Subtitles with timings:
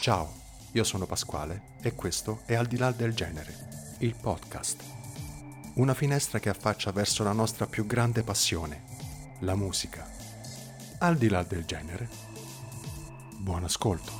[0.00, 0.32] Ciao,
[0.72, 4.80] io sono Pasquale e questo è Al di là del genere, il podcast.
[5.74, 8.84] Una finestra che affaccia verso la nostra più grande passione,
[9.40, 10.08] la musica.
[10.98, 12.08] Al di là del genere.
[13.38, 14.12] Buon ascolto.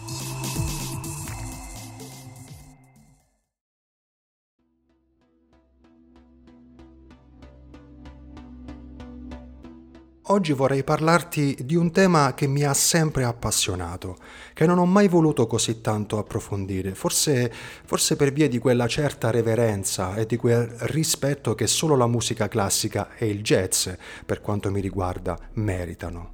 [10.39, 14.19] Oggi vorrei parlarti di un tema che mi ha sempre appassionato,
[14.55, 17.53] che non ho mai voluto così tanto approfondire, forse,
[17.85, 22.47] forse, per via di quella certa reverenza e di quel rispetto che solo la musica
[22.47, 23.89] classica e il jazz,
[24.25, 26.31] per quanto mi riguarda, meritano.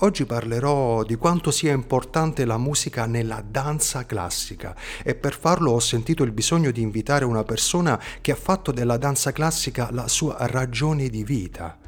[0.00, 5.78] Oggi parlerò di quanto sia importante la musica nella danza classica e per farlo ho
[5.78, 10.38] sentito il bisogno di invitare una persona che ha fatto della danza classica la sua
[10.40, 11.78] ragione di vita.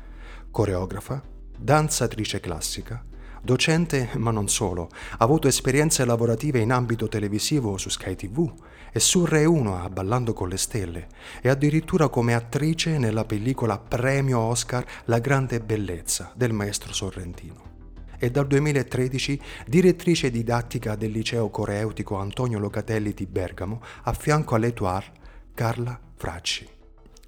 [0.49, 3.05] Coreografa, danzatrice classica,
[3.43, 8.53] docente ma non solo, ha avuto esperienze lavorative in ambito televisivo su Sky TV
[8.93, 11.07] e su Re 1 a Ballando con le Stelle
[11.41, 17.75] e addirittura come attrice nella pellicola Premio Oscar La grande bellezza del maestro sorrentino.
[18.19, 25.13] E dal 2013 direttrice didattica del liceo coreutico Antonio Locatelli di Bergamo a fianco all'Etoile
[25.53, 26.76] Carla Fracci.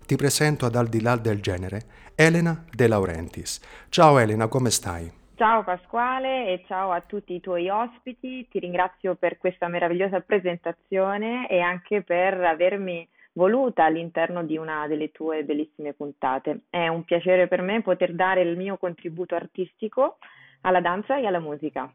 [0.08, 1.82] Ti presento ad Al di là del genere
[2.16, 3.60] Elena De Laurentiis.
[3.90, 5.12] Ciao Elena, come stai?
[5.34, 11.46] Ciao Pasquale e ciao a tutti i tuoi ospiti, ti ringrazio per questa meravigliosa presentazione
[11.46, 16.60] e anche per avermi voluta all'interno di una delle tue bellissime puntate.
[16.70, 20.16] È un piacere per me poter dare il mio contributo artistico
[20.62, 21.92] alla danza e alla musica.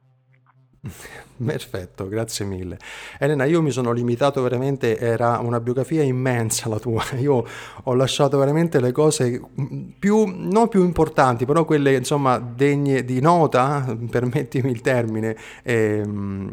[1.44, 2.78] Perfetto, grazie mille.
[3.17, 7.45] Elena, io mi sono limitato veramente, era una biografia immensa la tua, io
[7.84, 9.42] ho lasciato veramente le cose
[9.98, 16.03] più, non più importanti, però quelle insomma degne di nota, permettimi il termine, e,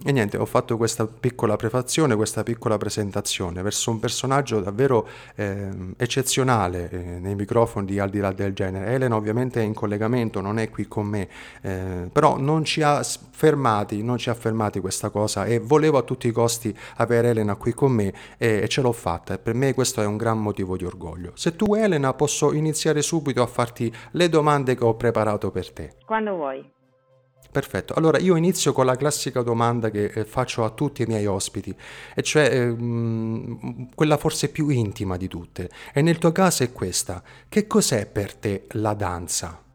[0.04, 5.68] e niente, ho fatto questa piccola prefazione, questa piccola presentazione verso un personaggio davvero eh,
[5.96, 8.92] eccezionale eh, nei microfoni di Al di là del genere.
[8.92, 11.28] Elena ovviamente è in collegamento, non è qui con me,
[11.62, 13.02] eh, però non ci ha
[13.40, 17.56] fermati, non ci ha fermati questa cosa e volevo a tutti i costi avere Elena
[17.56, 20.40] qui con me e, e ce l'ho fatta e per me questo è un gran
[20.40, 21.32] motivo di orgoglio.
[21.34, 25.94] Se tu Elena posso iniziare subito a farti le domande che ho preparato per te.
[26.06, 26.78] Quando vuoi.
[27.50, 31.26] Perfetto, allora io inizio con la classica domanda che eh, faccio a tutti i miei
[31.26, 31.74] ospiti,
[32.14, 35.68] e cioè ehm, quella forse più intima di tutte.
[35.92, 39.69] E nel tuo caso è questa, che cos'è per te la danza?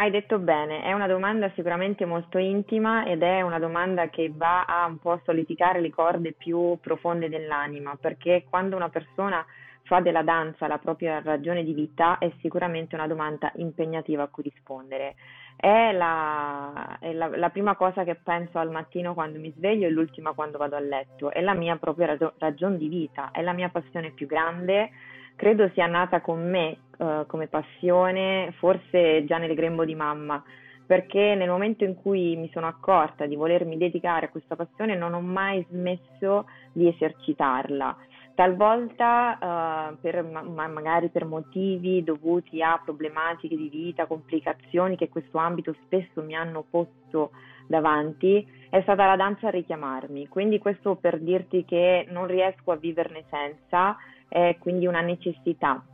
[0.00, 4.64] Hai detto bene, è una domanda sicuramente molto intima ed è una domanda che va
[4.64, 9.44] a un po' soliticare le corde più profonde dell'anima, perché quando una persona
[9.82, 14.44] fa della danza la propria ragione di vita è sicuramente una domanda impegnativa a cui
[14.44, 15.16] rispondere.
[15.54, 19.90] È la, è la, la prima cosa che penso al mattino quando mi sveglio e
[19.90, 23.68] l'ultima quando vado a letto, è la mia propria ragione di vita, è la mia
[23.68, 24.92] passione più grande
[25.40, 30.42] credo sia nata con me uh, come passione, forse già nel grembo di mamma,
[30.86, 35.14] perché nel momento in cui mi sono accorta di volermi dedicare a questa passione non
[35.14, 37.96] ho mai smesso di esercitarla.
[38.34, 45.38] Talvolta, uh, per, ma, magari per motivi dovuti a problematiche di vita, complicazioni che questo
[45.38, 47.32] ambito spesso mi hanno posto
[47.66, 50.28] davanti, è stata la danza a richiamarmi.
[50.28, 53.96] Quindi questo per dirti che non riesco a viverne senza,
[54.28, 55.84] è quindi una necessità,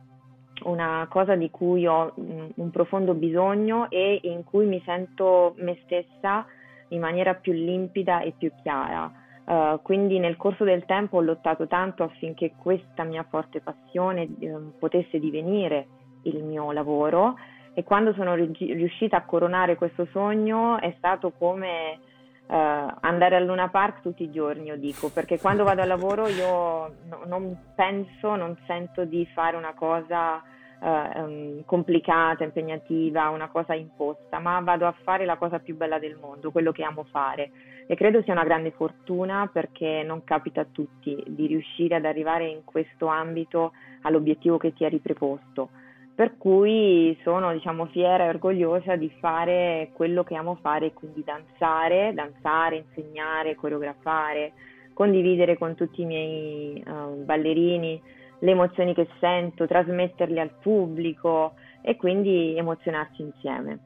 [0.63, 6.45] una cosa di cui ho un profondo bisogno e in cui mi sento me stessa
[6.89, 9.11] in maniera più limpida e più chiara.
[9.45, 14.77] Uh, quindi nel corso del tempo ho lottato tanto affinché questa mia forte passione uh,
[14.77, 15.87] potesse divenire
[16.23, 17.35] il mio lavoro
[17.73, 21.99] e quando sono riuscita a coronare questo sogno è stato come
[22.47, 26.27] Uh, andare al Luna Park tutti i giorni, io dico, perché quando vado al lavoro
[26.29, 30.41] io no, non penso, non sento di fare una cosa
[30.79, 35.99] uh, um, complicata, impegnativa, una cosa imposta, ma vado a fare la cosa più bella
[35.99, 37.51] del mondo, quello che amo fare.
[37.85, 42.47] E credo sia una grande fortuna perché non capita a tutti di riuscire ad arrivare
[42.47, 43.73] in questo ambito
[44.03, 45.69] all'obiettivo che ti eri preposto
[46.17, 52.11] per cui sono diciamo, fiera e orgogliosa di fare quello che amo fare, quindi danzare,
[52.15, 54.53] danzare, insegnare, coreografare,
[54.93, 58.01] condividere con tutti i miei uh, ballerini
[58.39, 61.53] le emozioni che sento, trasmetterle al pubblico
[61.83, 63.79] e quindi emozionarci insieme.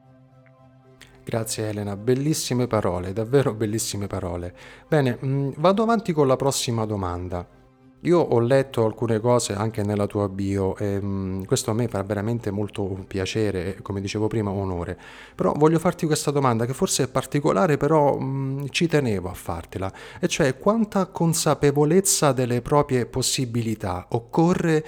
[1.22, 4.54] Grazie Elena, bellissime parole, davvero bellissime parole.
[4.88, 7.60] Bene, mh, mm, vado avanti con la prossima domanda.
[8.04, 12.02] Io ho letto alcune cose anche nella tua bio e mh, questo a me fa
[12.02, 14.98] veramente molto piacere e come dicevo prima onore.
[15.36, 19.92] Però voglio farti questa domanda che forse è particolare, però mh, ci tenevo a fartela,
[20.18, 24.84] e cioè quanta consapevolezza delle proprie possibilità occorre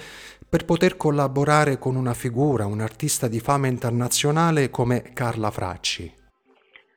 [0.47, 6.23] per poter collaborare con una figura, un artista di fama internazionale come Carla Fracci?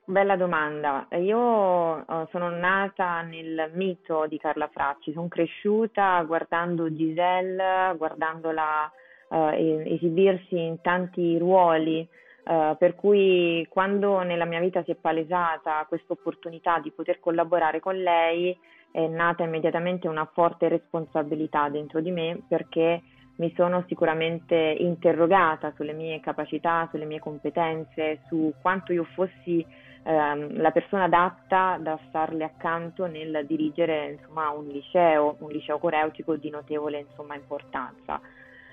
[0.09, 1.05] Bella domanda.
[1.19, 8.91] Io eh, sono nata nel mito di Carla Fracci, sono cresciuta guardando Giselle, guardandola
[9.29, 15.85] eh, esibirsi in tanti ruoli, eh, per cui quando nella mia vita si è palesata
[15.87, 18.57] questa opportunità di poter collaborare con lei,
[18.91, 23.03] è nata immediatamente una forte responsabilità dentro di me perché
[23.35, 29.63] mi sono sicuramente interrogata sulle mie capacità, sulle mie competenze, su quanto io fossi
[30.03, 36.35] ehm, la persona adatta da starle accanto nel dirigere insomma, un liceo, un liceo coreutico
[36.35, 38.19] di notevole insomma, importanza.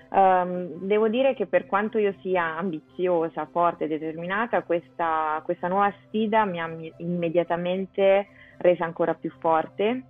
[0.08, 5.92] Um, devo dire che per quanto io sia ambiziosa, forte e determinata, questa, questa nuova
[6.06, 8.28] sfida mi ha immediatamente
[8.58, 10.02] resa ancora più forte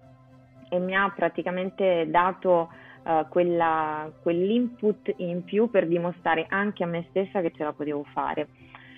[0.68, 2.68] e mi ha praticamente dato
[3.04, 8.04] uh, quella, quell'input in più per dimostrare anche a me stessa che ce la potevo
[8.12, 8.48] fare.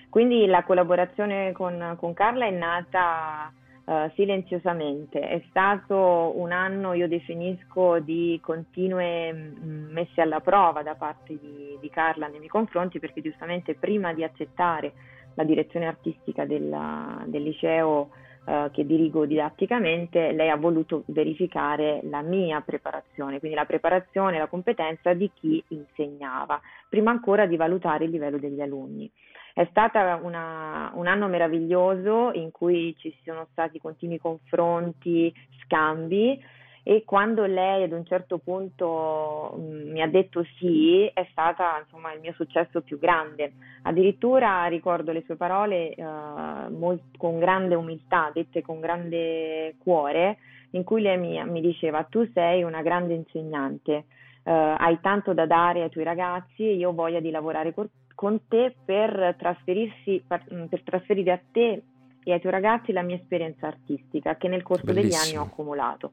[0.09, 3.53] Quindi la collaborazione con, con Carla è nata
[3.85, 10.95] uh, silenziosamente, è stato un anno, io definisco, di continue mm, messe alla prova da
[10.95, 14.93] parte di, di, Carla nei miei confronti, perché giustamente prima di accettare
[15.35, 18.11] la direzione artistica della, del liceo
[18.49, 24.39] uh, che dirigo didatticamente, lei ha voluto verificare la mia preparazione, quindi la preparazione e
[24.39, 29.11] la competenza di chi insegnava, prima ancora di valutare il livello degli alunni.
[29.53, 35.33] È stato un anno meraviglioso in cui ci sono stati continui confronti,
[35.65, 36.41] scambi
[36.89, 41.63] e quando lei ad un certo punto mh, mm, mi ha detto sì è stato
[41.83, 43.53] insomma il mio successo più grande.
[43.83, 50.39] Addirittura ricordo le sue parole eh, molt, con grande umiltà, dette con grande cuore,
[50.71, 54.05] in cui lei mi, mi diceva tu sei una grande insegnante,
[54.45, 57.87] eh, hai tanto da dare ai tuoi ragazzi e io ho voglia di lavorare con
[58.15, 61.83] con te per, trasferirsi, mm, per trasferire a te
[62.25, 65.23] e ai tuoi ragazzi la mia esperienza artistica che nel corso Bellissimo.
[65.23, 66.11] degli anni ho accumulato.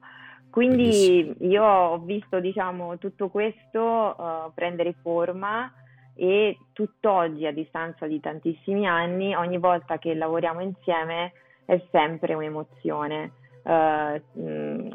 [0.56, 1.50] Quindi Bellissimo.
[1.50, 5.70] io ho visto diciamo, tutto questo uh, prendere forma
[6.14, 11.32] e tutt'oggi, a distanza di tantissimi anni, ogni volta che lavoriamo insieme
[11.66, 13.32] è sempre un'emozione.
[13.64, 14.18] Uh,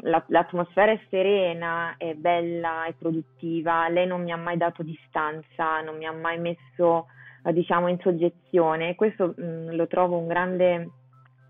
[0.00, 5.80] la, l'atmosfera è serena, è bella, è produttiva, lei non mi ha mai dato distanza,
[5.80, 7.06] non mi ha mai messo
[7.44, 10.90] uh, diciamo in soggezione, questo mh, lo trovo un grande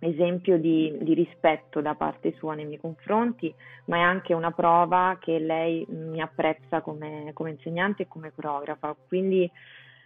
[0.02, 3.54] esempio di, di, rispetto da parte sua nei miei confronti,
[3.86, 8.94] ma è anche una prova che lei mi apprezza come, come insegnante e come coreografa.
[9.08, 9.50] Quindi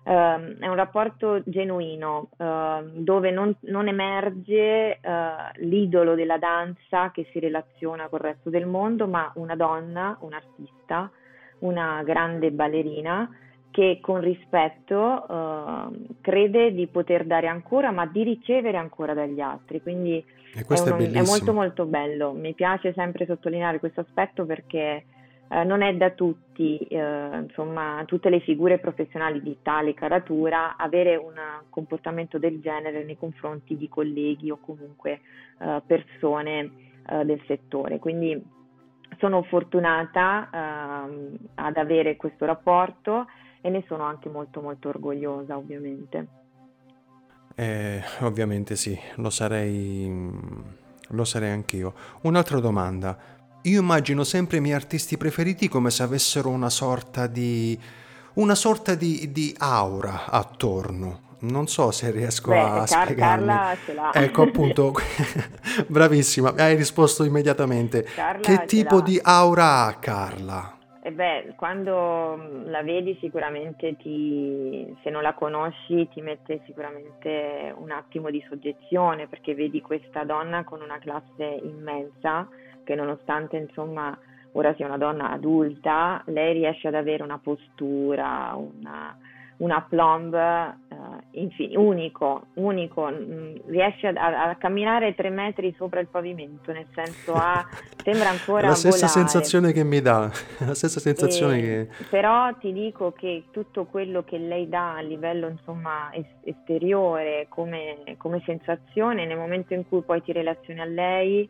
[0.06, 7.28] Uh, è un rapporto genuino uh, dove non, non emerge uh, l'idolo della danza che
[7.32, 11.10] si relaziona col resto del mondo, ma una donna, un'artista,
[11.58, 13.28] una grande ballerina
[13.76, 19.82] che con rispetto ehm, crede di poter dare ancora, ma di ricevere ancora dagli altri.
[19.82, 20.25] Quindi
[20.55, 22.32] è, un, è, è molto molto bello.
[22.32, 25.05] Mi piace sempre sottolineare questo aspetto perché
[25.50, 31.17] eh, non è da tutti, eh, insomma, tutte le figure professionali di tale caratura avere
[31.17, 31.34] un
[31.69, 35.20] comportamento del genere nei confronti di colleghi o comunque
[35.58, 36.70] eh, persone
[37.11, 37.99] eh, del settore.
[37.99, 38.43] Quindi
[39.19, 43.27] sono fortunata ehm, ad avere questo rapporto
[43.67, 46.27] e ne sono anche molto molto orgogliosa, ovviamente.
[47.56, 50.08] Eh, ovviamente sì, lo sarei,
[51.08, 51.94] lo sarei anch'io.
[52.23, 53.19] Un'altra domanda.
[53.63, 57.77] Io immagino sempre i miei artisti preferiti come se avessero una sorta di,
[58.35, 61.25] una sorta di, di aura attorno.
[61.39, 63.46] Non so se riesco Beh, a Car- spiegarmi.
[63.46, 64.15] Carla ce l'ha.
[64.15, 64.94] Ecco appunto,
[65.89, 68.05] bravissima, hai risposto immediatamente.
[68.05, 70.77] Carla che tipo di aura ha Carla?
[71.06, 77.93] E beh, quando la vedi sicuramente ti, se non la conosci ti mette sicuramente un
[77.93, 82.48] attimo di soggezione perché vedi questa donna con una classe immensa
[82.82, 84.19] che nonostante insomma
[84.55, 89.17] ora sia una donna adulta, lei riesce ad avere una postura, una,
[89.58, 96.08] una plomb uh, infin- unico, unico, mm, riesce a, a, camminare tre metri sopra il
[96.08, 97.67] pavimento, nel senso ha,
[98.03, 99.29] sembra ancora la stessa volare.
[99.29, 100.31] sensazione che mi dà,
[100.67, 101.89] la stessa sensazione e, che...
[102.10, 108.17] Però ti dico che tutto quello che lei dà a livello insomma es- esteriore come,
[108.19, 111.48] come sensazione, nel momento in cui poi ti relazioni a lei,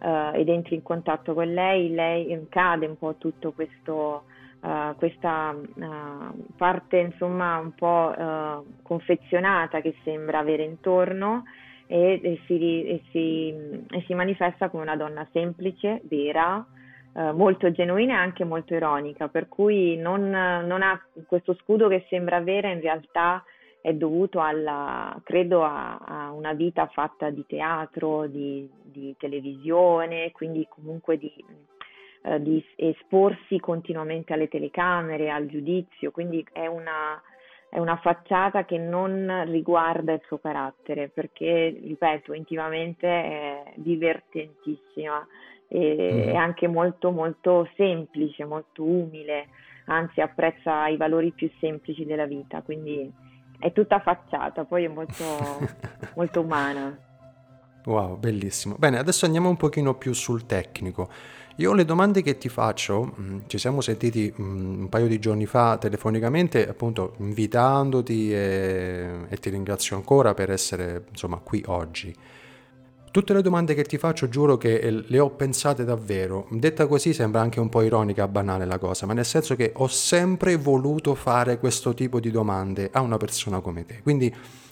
[0.00, 4.24] uh, ed entri in contatto con lei, lei cade un po' tutto questo,
[4.60, 11.44] uh, questa uh, parte insomma un po' confezionata che sembra avere intorno
[11.86, 13.48] e, e, si, e, si,
[13.90, 16.64] e, si, manifesta come una donna semplice, vera,
[17.32, 22.36] molto genuina e anche molto ironica, per cui non, non ha questo scudo che sembra
[22.36, 23.42] avere in realtà
[23.86, 30.66] è dovuto alla, credo a, a, una vita fatta di teatro, di, di televisione, quindi
[30.68, 31.32] comunque di,
[32.26, 37.22] eh, di, esporsi continuamente alle telecamere, al giudizio, quindi è una,
[37.70, 45.24] è una facciata che non riguarda il suo carattere, perché, ripeto, intimamente è divertentissima
[45.68, 46.28] e mm.
[46.30, 49.46] è anche molto molto semplice, molto umile,
[49.86, 53.08] anzi apprezza i valori più semplici della vita, quindi
[53.60, 55.24] è tutta facciata, poi è molto,
[56.16, 56.98] molto umana.
[57.84, 58.74] Wow, bellissimo.
[58.76, 61.08] Bene, adesso andiamo un pochino più sul tecnico.
[61.58, 65.46] Io le domande che ti faccio, mm, ci siamo sentiti mm, un paio di giorni
[65.46, 72.14] fa telefonicamente, appunto invitandoti e, e ti ringrazio ancora per essere insomma qui oggi.
[73.16, 76.48] Tutte le domande che ti faccio giuro che eh, le ho pensate davvero.
[76.50, 79.86] Detta così sembra anche un po' ironica, banale la cosa, ma nel senso che ho
[79.86, 84.00] sempre voluto fare questo tipo di domande a una persona come te.
[84.02, 84.30] Quindi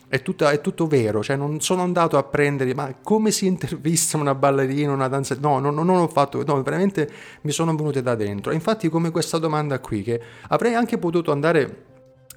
[0.08, 4.18] è, tutta, è tutto vero, cioè non sono andato a prendere, ma come si intervista
[4.18, 5.34] una ballerina, una danza?
[5.40, 7.10] No, no, no, non ho fatto, no, veramente
[7.40, 8.52] mi sono venute da dentro.
[8.52, 11.92] Infatti come questa domanda qui, che avrei anche potuto andare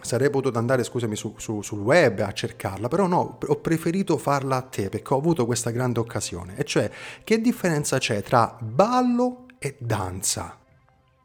[0.07, 4.55] sarei potuto andare, scusami, su, su, sul web a cercarla, però no, ho preferito farla
[4.55, 6.55] a te perché ho avuto questa grande occasione.
[6.57, 6.89] E cioè,
[7.23, 10.57] che differenza c'è tra ballo e danza?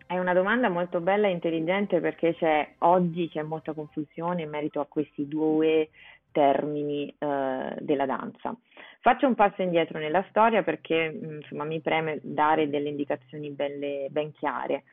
[0.07, 4.81] È una domanda molto bella e intelligente perché c'è, oggi c'è molta confusione in merito
[4.81, 5.89] a questi due
[6.33, 8.55] termini eh, della danza.
[9.01, 14.33] Faccio un passo indietro nella storia perché insomma, mi preme dare delle indicazioni belle, ben
[14.33, 14.85] chiare.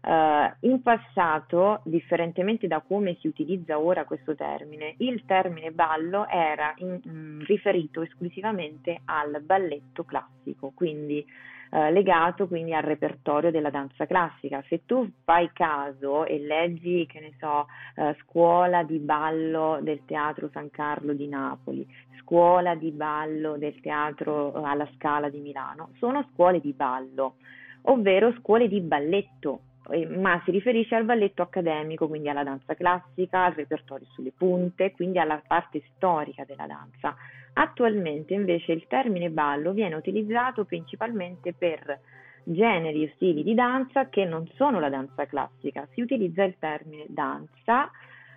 [0.00, 6.72] Uh, in passato, differentemente da come si utilizza ora questo termine, il termine ballo era
[6.76, 11.26] in, mh, riferito esclusivamente al balletto classico, quindi
[11.72, 14.62] uh, legato quindi al repertorio della danza classica.
[14.68, 20.48] Se tu fai caso e leggi, che ne so, uh, scuola di ballo del Teatro
[20.52, 21.84] San Carlo di Napoli,
[22.20, 27.34] scuola di ballo del Teatro alla Scala di Milano, sono scuole di ballo,
[27.82, 29.62] ovvero scuole di balletto
[30.08, 35.18] ma si riferisce al balletto accademico, quindi alla danza classica, al repertorio sulle punte, quindi
[35.18, 37.16] alla parte storica della danza.
[37.54, 42.00] Attualmente invece il termine ballo viene utilizzato principalmente per
[42.44, 47.04] generi o stili di danza che non sono la danza classica, si utilizza il termine
[47.08, 47.90] danza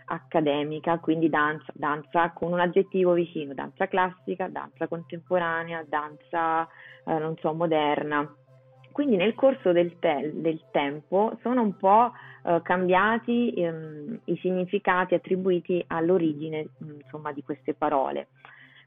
[0.06, 6.68] accademica, quindi danza, danza con un aggettivo vicino, danza classica, danza contemporanea, danza
[7.06, 8.30] eh, non so, moderna.
[8.92, 12.12] Quindi nel corso del, te- del tempo sono un po'
[12.44, 18.28] eh, cambiati ehm, i significati attribuiti all'origine insomma, di queste parole,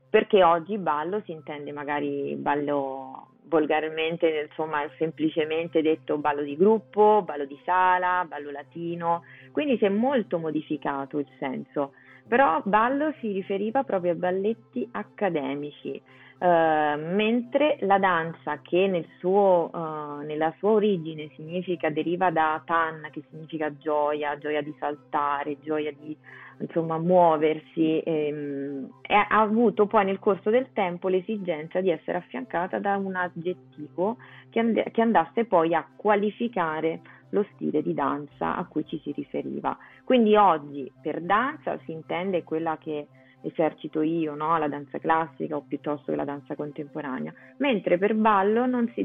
[0.08, 7.44] perché oggi ballo si intende magari ballo volgarmente, insomma semplicemente detto ballo di gruppo, ballo
[7.44, 11.92] di sala, ballo latino, quindi si è molto modificato il senso,
[12.26, 16.00] però ballo si riferiva proprio a balletti accademici
[16.36, 23.08] Uh, mentre la danza che nel suo, uh, nella sua origine significa, deriva da tan,
[23.12, 26.14] che significa gioia, gioia di saltare, gioia di
[26.58, 32.96] insomma, muoversi, ehm, ha avuto poi nel corso del tempo l'esigenza di essere affiancata da
[32.96, 34.16] un aggettivo
[34.50, 37.00] che, and- che andasse poi a qualificare
[37.30, 39.76] lo stile di danza a cui ci si riferiva.
[40.04, 43.08] Quindi oggi per danza si intende quella che
[43.44, 44.56] esercito io, no?
[44.58, 49.02] la danza classica o piuttosto che la danza contemporanea, mentre per ballo non, si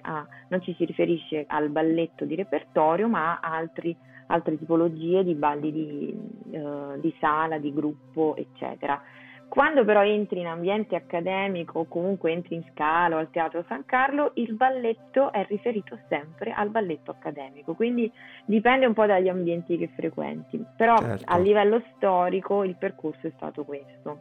[0.00, 5.34] a, non ci si riferisce al balletto di repertorio, ma a altri, altre tipologie di
[5.34, 9.00] balli di, uh, di sala, di gruppo, eccetera.
[9.48, 13.84] Quando però entri in ambiente accademico o comunque entri in scala o al Teatro San
[13.84, 18.10] Carlo, il balletto è riferito sempre al balletto accademico, quindi
[18.44, 21.24] dipende un po' dagli ambienti che frequenti, però certo.
[21.26, 24.18] a livello storico il percorso è stato questo.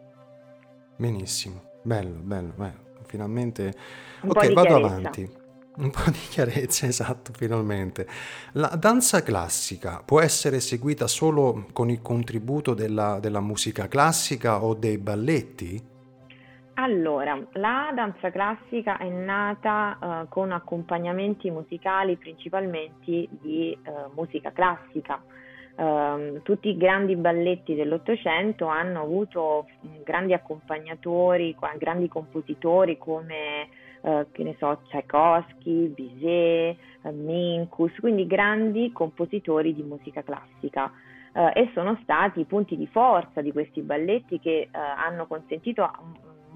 [0.95, 2.79] Benissimo, bello, bello, bello.
[3.05, 3.73] finalmente...
[4.21, 5.41] Un ok, vado avanti.
[5.75, 8.05] Un po' di chiarezza, esatto, finalmente.
[8.53, 14.75] La danza classica può essere eseguita solo con il contributo della, della musica classica o
[14.75, 15.91] dei balletti?
[16.75, 25.21] Allora, la danza classica è nata uh, con accompagnamenti musicali principalmente di uh, musica classica.
[25.75, 29.67] Uh, tutti i grandi balletti dell'Ottocento hanno avuto
[30.03, 33.69] grandi accompagnatori, grandi compositori come
[34.03, 40.91] eh, che ne so, Tchaikovsky, Bizet, eh, Minkus, quindi grandi compositori di musica classica.
[41.33, 45.91] Uh, e sono stati i punti di forza di questi balletti che uh, hanno consentito,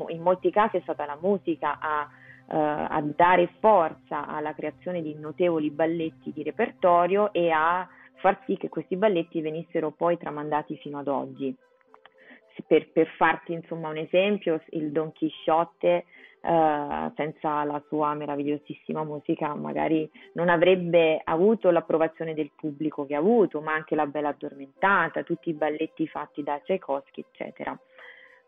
[0.10, 2.08] in molti casi è stata la musica a
[2.50, 7.86] eh, a dare forza alla creazione di notevoli balletti di repertorio e a
[8.16, 11.54] far sì che questi balletti venissero poi tramandati fino ad oggi.
[12.66, 16.06] Per, per farti insomma un esempio, il Don Chisciotte
[16.40, 23.20] Uh, senza la sua meravigliosissima musica magari non avrebbe avuto l'approvazione del pubblico che ha
[23.20, 27.78] avuto, ma anche la Bella Addormentata, tutti i balletti fatti da Tchaikovsky, eccetera.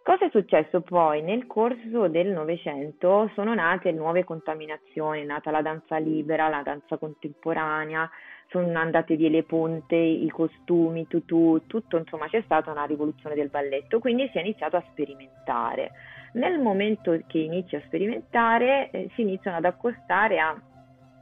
[0.02, 1.22] Cosa è successo poi?
[1.22, 6.98] Nel corso del Novecento sono nate nuove contaminazioni, è nata la danza libera, la danza
[6.98, 8.10] contemporanea,
[8.48, 13.50] sono andate via le ponte, i costumi, tutù, tutto, insomma c'è stata una rivoluzione del
[13.50, 15.92] balletto, quindi si è iniziato a sperimentare.
[16.34, 20.62] Nel momento che inizi a sperimentare eh, si iniziano ad accostare a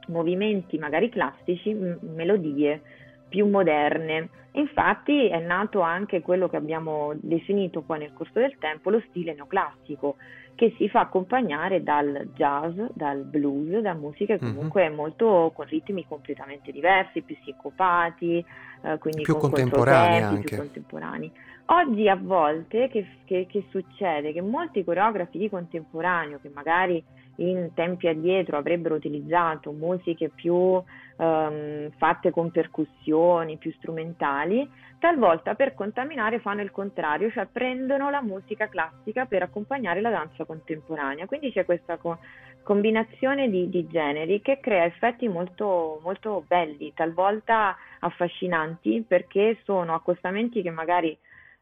[0.08, 2.82] movimenti magari classici, m- melodie
[3.28, 4.28] più moderne.
[4.52, 9.34] Infatti è nato anche quello che abbiamo definito poi nel corso del tempo lo stile
[9.34, 10.16] neoclassico,
[10.54, 14.54] che si fa accompagnare dal jazz, dal blues, da musiche mhm.
[14.54, 14.94] comunque mm-hmm.
[14.94, 18.44] molto con ritmi completamente diversi, più sincopati,
[18.82, 20.48] eh, quindi più contemporanei anche.
[20.48, 21.30] Più contemporanei.
[21.66, 24.32] Oggi a volte che, che, che succede?
[24.32, 27.04] Che molti coreografi di contemporaneo che magari
[27.38, 34.68] in tempi addietro avrebbero utilizzato musiche più um, fatte con percussioni, più strumentali,
[34.98, 40.44] talvolta per contaminare fanno il contrario, cioè prendono la musica classica per accompagnare la danza
[40.44, 41.26] contemporanea.
[41.26, 42.18] Quindi c'è questa co-
[42.62, 50.62] combinazione di, di, generi che crea effetti molto, molto belli, talvolta affascinanti, perché sono accostamenti
[50.62, 51.16] che magari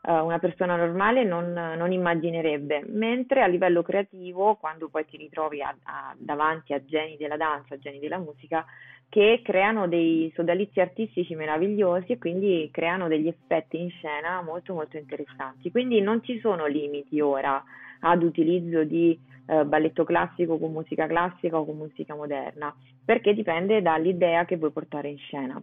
[0.06, 5.62] uh, una persona normale non, non, immaginerebbe, mentre a livello creativo, quando poi ti ritrovi
[5.62, 8.64] a, a, davanti a geni della danza, geni della musica,
[9.08, 14.96] che creano dei sodalizi artistici meravigliosi e quindi creano degli effetti in scena molto molto
[14.96, 15.70] interessanti.
[15.70, 17.62] Quindi non ci sono limiti ora
[18.00, 23.80] ad utilizzo di eh, balletto classico con musica classica o con musica moderna, perché dipende
[23.80, 25.62] dall'idea che vuoi portare in scena.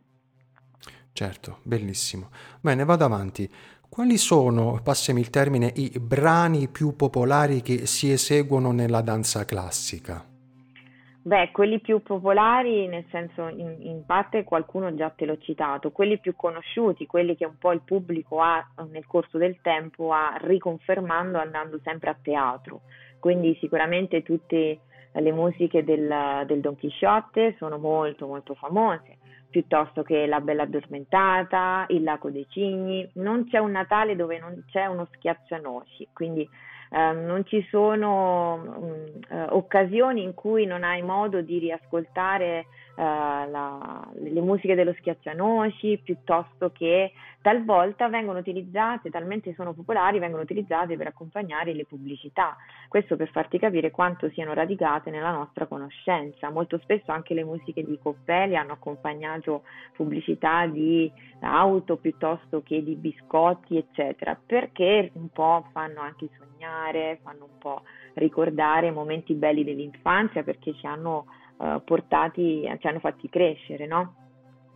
[1.12, 2.30] Certo, bellissimo.
[2.60, 3.48] Bene, vado avanti.
[3.94, 10.26] Quali sono, passami il termine, i brani più popolari che si eseguono nella danza classica?
[11.22, 16.18] Beh, quelli più popolari, nel senso in, in, parte qualcuno già te l'ho citato, quelli
[16.18, 21.38] più conosciuti, quelli che un po' il pubblico ha nel corso del tempo ha riconfermando
[21.38, 22.82] andando sempre a teatro.
[23.20, 24.80] Quindi sicuramente tutte
[25.12, 29.18] le musiche del, del Don Chisciotte sono molto molto famose
[29.54, 33.08] piuttosto che La Bella Addormentata, Il Lago dei Cigni.
[33.14, 36.42] Non c'è un Natale dove non c'è uno schiaccianoci, quindi
[36.90, 43.02] eh, non ci sono mh, eh, occasioni in cui non hai modo di riascoltare eh,
[43.04, 50.96] la, le musiche dello schiaccianoci piuttosto che talvolta vengono utilizzate, talmente sono popolari, vengono utilizzate
[50.96, 52.56] per accompagnare le pubblicità.
[52.88, 56.50] Questo per farti capire quanto siano radicate nella nostra conoscenza.
[56.50, 62.96] Molto spesso anche le musiche di Coppelli hanno accompagnato pubblicità di auto piuttosto che di
[62.96, 67.82] biscotti, eccetera, perché un po' fanno anche sognare, fanno un po'
[68.14, 71.26] ricordare momenti belli dell'infanzia perché ci hanno
[71.64, 74.16] uh, portati, ci hanno fatti crescere, no?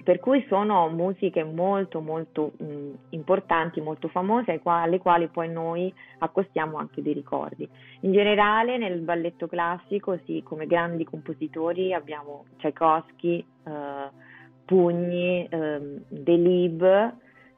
[0.03, 6.77] Per cui sono musiche molto molto mh, importanti, molto famose, alle quali poi noi accostiamo
[6.77, 7.67] anche dei ricordi.
[8.01, 13.71] In generale nel balletto classico, sì, come grandi compositori abbiamo Tchaikovsky, uh,
[14.63, 16.83] Pugni, um, Delib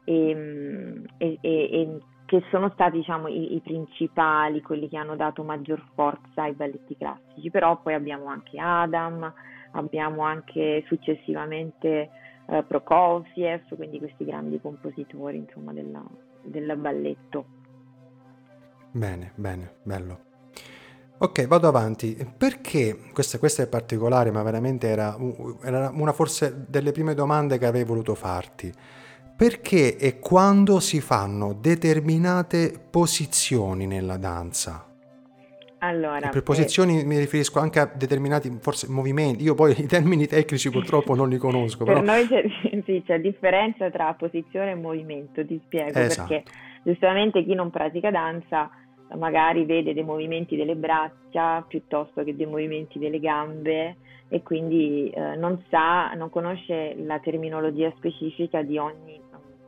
[0.06, 5.84] e, e, e, che sono stati diciamo, i, i, principali, quelli che hanno dato maggior
[5.96, 9.34] forza ai balletti classici, però poi abbiamo anche Adam,
[9.72, 12.12] abbiamo anche successivamente
[12.46, 16.04] eh, Prokofiev, quindi questi grandi compositori insomma, della,
[16.44, 17.46] del balletto.
[18.92, 20.20] Bene, bene, bello.
[21.18, 22.16] Ok, vado avanti.
[22.38, 25.18] Perché, questa, questa è particolare, ma veramente era,
[25.64, 28.72] era una forse delle prime domande che avrei voluto farti
[29.40, 34.86] perché e quando si fanno determinate posizioni nella danza?
[35.78, 39.44] Allora, e per posizioni eh, mi riferisco anche a determinati forse movimenti.
[39.44, 41.86] Io poi i termini tecnici purtroppo non li conosco.
[41.86, 42.06] per però...
[42.06, 42.44] noi c'è,
[42.84, 46.28] sì, c'è differenza tra posizione e movimento, ti spiego esatto.
[46.28, 46.52] perché
[46.84, 48.70] giustamente chi non pratica danza
[49.16, 53.96] magari vede dei movimenti delle braccia piuttosto che dei movimenti delle gambe
[54.28, 59.20] e quindi eh, non sa, non conosce la terminologia specifica di ogni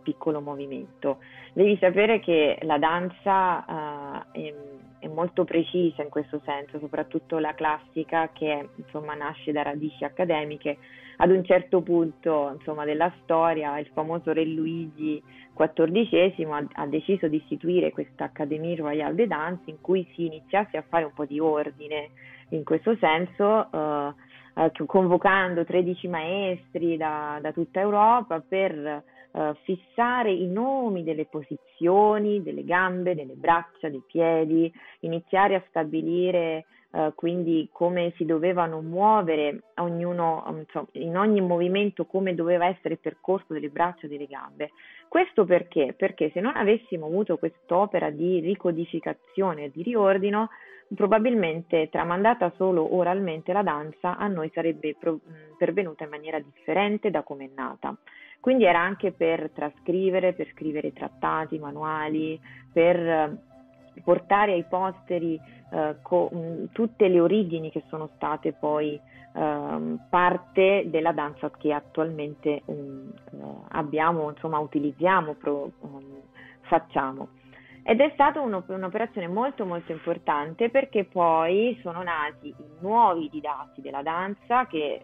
[0.01, 1.19] piccolo movimento.
[1.53, 4.53] Devi sapere che la danza uh, è,
[4.99, 10.77] è molto precisa in questo senso, soprattutto la classica che insomma nasce da radici accademiche.
[11.17, 15.21] Ad un certo punto insomma, della storia il famoso re Luigi
[15.53, 20.77] XIV ha, ha deciso di istituire questa Académie Royale de Danse in cui si iniziasse
[20.77, 22.09] a fare un po' di ordine
[22.49, 23.71] in questo senso.
[23.71, 24.29] Eh,
[24.85, 32.63] convocando 13 maestri da, da tutta Europa per eh, fissare i nomi delle posizioni, delle
[32.63, 40.43] gambe, delle braccia, dei piedi, iniziare a stabilire eh, quindi come si dovevano muovere ognuno,
[40.57, 44.71] insomma, in ogni movimento come doveva essere il percorso delle braccia e delle gambe.
[45.07, 45.93] Questo perché?
[45.97, 50.49] Perché se non avessimo avuto quest'opera di ricodificazione di riordino,
[50.93, 54.95] probabilmente tramandata solo oralmente la danza a noi sarebbe
[55.57, 57.95] pervenuta in maniera differente da come è nata.
[58.41, 62.39] Quindi era anche per trascrivere, per scrivere trattati, manuali,
[62.73, 63.37] per eh,
[64.03, 66.31] portare ai posteri eh, co-
[66.71, 68.99] tutte le origini che sono state poi
[69.33, 73.13] eh, parte della danza che attualmente um,
[73.69, 76.21] abbiamo, insomma, utilizziamo, pro- um,
[76.61, 77.29] facciamo.
[77.83, 84.03] Ed è stata un'operazione molto molto importante perché poi sono nati i nuovi didatti della
[84.03, 85.01] danza che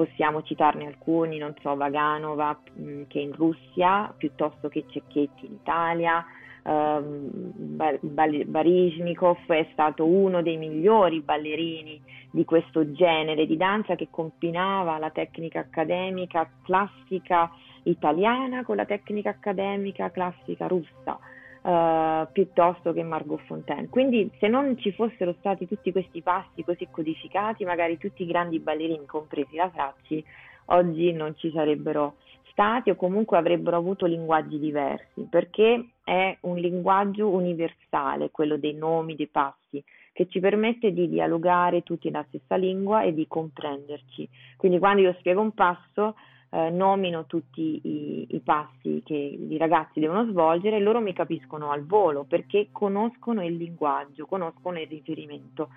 [0.00, 5.52] possiamo citarne alcuni, non so, Vaganova mm, che è in Russia, piuttosto che Cecchetti in
[5.52, 6.24] Italia,
[6.62, 11.98] Um, Baryshnikov è stato uno dei migliori ballerini
[12.30, 17.50] di questo genere di danza che combinava la tecnica accademica classica
[17.84, 21.18] italiana con la tecnica accademica classica russa.
[21.62, 23.90] Uh, piuttosto che Margot Fontaine.
[23.90, 28.60] Quindi se non ci fossero stati tutti questi passi così codificati, magari tutti i grandi
[28.60, 30.24] ballerini, compresi la Fracci,
[30.66, 32.14] oggi non ci sarebbero
[32.50, 39.14] stati o comunque avrebbero avuto linguaggi diversi, perché è un linguaggio universale, quello dei nomi,
[39.14, 44.28] dei passi, che ci permette di dialogare tutti nella stessa lingua e di comprenderci.
[44.56, 46.14] Quindi quando io spiego un passo,
[46.50, 51.70] eh, nomino tutti i, i, passi che i ragazzi devono svolgere e loro mi capiscono
[51.70, 55.68] al volo perché conoscono il linguaggio, conoscono il riferimento,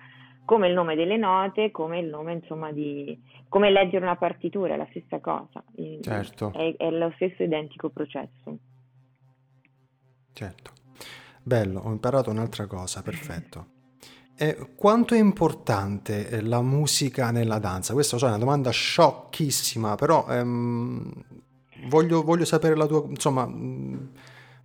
[0.44, 4.76] come il nome delle note, come il nome insomma di come leggere una partitura, è
[4.76, 5.62] la stessa cosa,
[6.00, 6.52] certo.
[6.52, 8.58] è, è lo stesso identico processo.
[10.32, 10.72] Certo.
[11.40, 13.73] Bello, ho imparato un'altra cosa, perfetto.
[14.36, 17.92] Eh, quanto è importante eh, la musica nella danza?
[17.92, 21.12] Questa so, è una domanda sciocchissima, però ehm,
[21.88, 23.48] voglio, voglio, sapere la tua, insomma,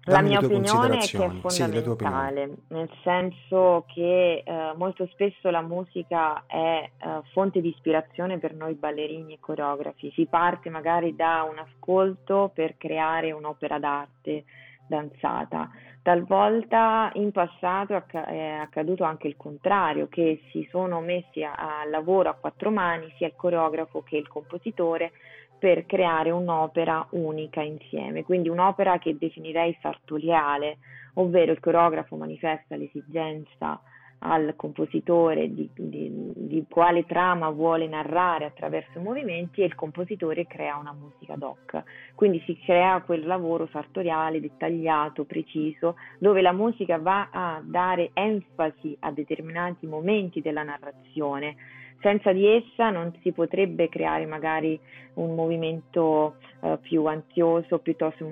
[0.06, 5.62] la mia opinione è che è fondamentale, sì, nel senso che eh, molto spesso la
[5.62, 10.12] musica è eh, fonte di ispirazione per noi ballerini e coreografi.
[10.16, 14.46] Si parte magari da un ascolto per creare un'opera d'arte
[14.90, 15.70] danzata.
[16.02, 22.30] Talvolta in passato è accaduto anche il contrario, che si sono messi a, a lavoro
[22.30, 25.12] a quattro mani sia il coreografo che il compositore
[25.58, 30.78] per creare un'opera unica insieme, quindi un'opera che definirei sartoriale,
[31.16, 33.80] ovvero il coreografo manifesta l'esigenza
[34.20, 40.46] al compositore di, di, di, quale trama vuole narrare attraverso i movimenti e il compositore
[40.46, 41.84] crea una musica doc.
[42.16, 48.96] Quindi si crea quel lavoro sartoriale, dettagliato, preciso, dove la musica va a dare enfasi
[49.00, 51.56] a determinati momenti della narrazione
[52.02, 54.80] senza di essa non si potrebbe creare magari
[55.16, 58.32] un movimento uh, più ansioso, piuttosto un,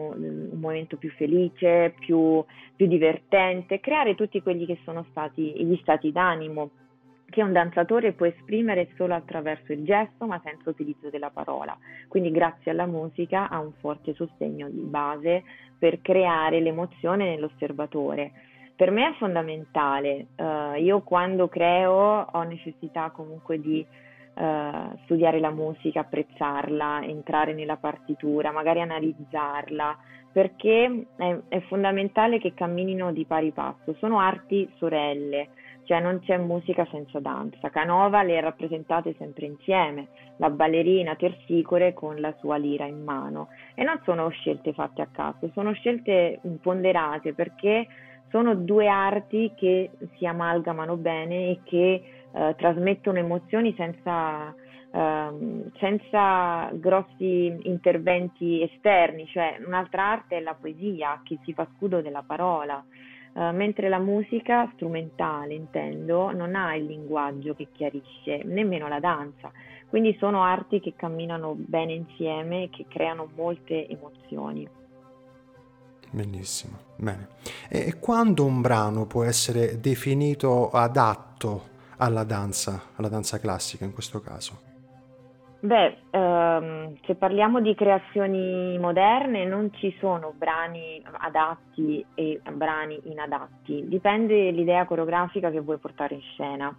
[0.52, 2.44] un movimento più felice, più,
[2.76, 6.70] più divertente, creare tutti quelli che sono stati gli stati d'animo
[7.30, 11.78] che un danzatore può esprimere solo attraverso il gesto ma senza utilizzo della parola.
[12.08, 15.44] Quindi grazie alla musica ha un forte sostegno di base
[15.78, 18.32] per creare l'emozione nell'osservatore
[18.78, 20.28] per me è fondamentale.
[20.36, 23.84] Uh, io quando creo ho necessità comunque di
[24.36, 29.98] uh, studiare la musica, apprezzarla, entrare nella partitura, magari analizzarla,
[30.32, 33.96] perché è, è fondamentale che camminino di pari passo.
[33.98, 35.50] Sono arti sorelle,
[35.86, 37.72] cioè non c'è musica senza danza.
[37.72, 43.48] Canova le rappresentate sempre insieme, la ballerina tersicore con la sua lira in mano.
[43.74, 47.88] E non sono scelte fatte a caso, sono scelte ponderate perché
[48.30, 54.54] sono due arti che si amalgamano bene e che eh, trasmettono emozioni senza,
[54.92, 62.02] ehm, senza grossi interventi esterni, cioè un'altra arte è la poesia che si fa scudo
[62.02, 62.84] della parola.
[63.34, 69.52] Uh, mentre la musica strumentale, intendo, non ha il linguaggio che chiarisce, nemmeno la danza.
[69.88, 74.68] Quindi sono arti che camminano bene insieme e che creano molte emozioni.
[76.12, 77.28] Benissimo, bene.
[77.70, 84.22] E quando un brano può essere definito adatto alla danza, alla danza classica in questo
[84.22, 84.66] caso?
[85.60, 93.84] Beh, ehm, se parliamo di creazioni moderne non ci sono brani adatti e brani inadatti,
[93.88, 96.78] dipende l'idea coreografica che vuoi portare in scena,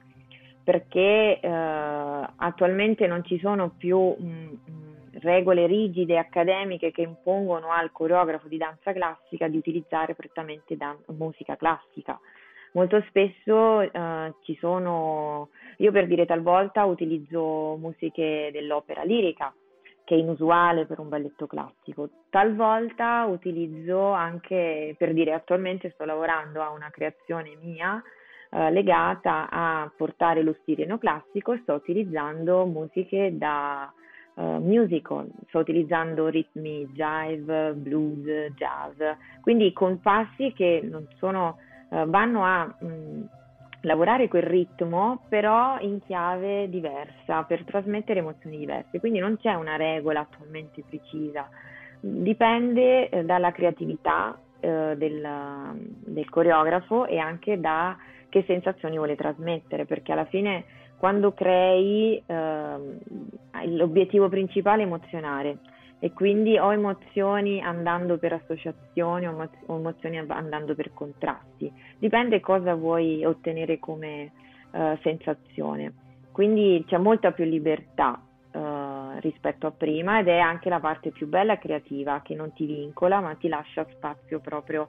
[0.63, 1.49] perché eh,
[2.37, 4.27] attualmente non ci sono più mh,
[4.71, 4.88] mm,
[5.21, 11.57] regole rigide accademiche che impongono al coreografo di danza classica di utilizzare prettamente dan- musica
[11.57, 12.19] classica.
[12.73, 19.53] Molto spesso eh, ci sono, io per dire talvolta utilizzo musiche dell'opera lirica,
[20.05, 22.09] che è inusuale per un balletto classico.
[22.31, 28.03] Talvolta utilizzo anche, per dire attualmente sto lavorando a una creazione mia
[28.51, 33.93] eh, legata a portare lo stile neoclassico, sto utilizzando musiche da
[34.39, 38.25] uh, musical, sto utilizzando ritmi jive, blues,
[38.55, 39.01] jazz,
[39.41, 43.23] quindi compassi che non sono, uh, vanno a mh, mm,
[43.83, 49.77] lavorare quel ritmo però in chiave diversa per trasmettere emozioni diverse, quindi non c'è una
[49.77, 51.49] regola attualmente precisa,
[52.01, 55.29] dipende eh, dalla creatività eh, del,
[56.05, 57.97] del coreografo e anche da
[58.29, 60.65] che sensazioni vuole trasmettere, perché alla fine
[60.99, 62.77] quando crei eh,
[63.79, 65.59] l'obiettivo principale è emozionare
[66.01, 71.73] e quindi ho emozioni andando per associazioni o emozioni andando per contrasti.
[71.99, 74.33] Dipende cosa vuoi ottenere come
[74.71, 75.93] eh, sensazione.
[76.31, 81.27] Quindi c'è molta più libertà eh, rispetto a prima ed è anche la parte più
[81.27, 84.89] bella creativa che non ti vincola ma ti lascia spazio proprio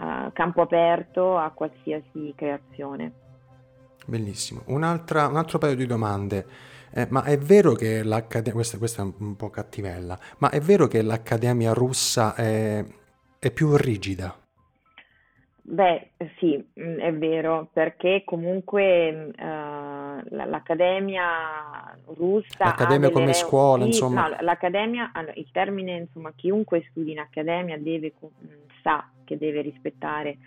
[0.00, 3.12] a campo aperto a qualsiasi creazione.
[4.06, 4.62] Bellissimo.
[4.66, 6.46] Un altro paio di domande.
[6.92, 10.86] Eh, ma è vero che l'Accademia, questa, questa, è un po' cattivella, ma è vero
[10.86, 12.84] che l'Accademia russa è,
[13.38, 14.36] è più rigida?
[15.70, 22.64] Beh, sì, mm, è vero, perché comunque uh, l'Accademia russa...
[22.64, 23.32] L'Accademia come re...
[23.34, 24.28] scuola, sì, insomma...
[24.28, 28.14] No, l'Accademia, allora, il termine, insomma, chiunque studi in Accademia deve,
[28.82, 30.38] sa che deve rispettare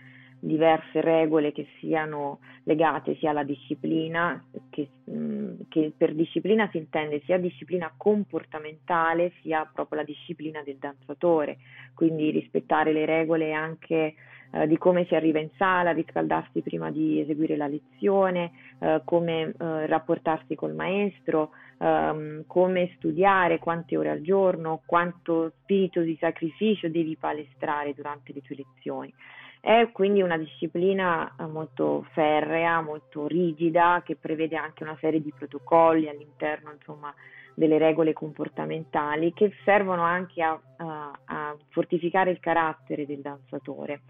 [0.42, 7.22] diverse regole che siano legate sia alla disciplina, che, mh, che, per disciplina si intende
[7.26, 11.58] sia disciplina comportamentale sia proprio la disciplina del danzatore,
[11.94, 14.16] quindi rispettare le regole anche
[14.52, 19.42] eh, di come si arriva in sala, riscaldarsi prima di eseguire la lezione, eh, come
[19.42, 26.90] eh, rapportarsi col maestro, ehm, come studiare, quante ore al giorno, quanto spirito di sacrificio
[26.90, 29.14] devi palestrare durante le tue lezioni.
[29.62, 35.32] È quindi una disciplina eh, molto ferrea, molto rigida, che prevede anche una serie di
[35.32, 37.14] protocolli all'interno insomma,
[37.54, 44.02] delle regole comportamentali che servono anche a, a, a fortificare il carattere del danzatore.